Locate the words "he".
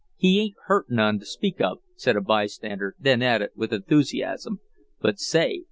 0.15-0.39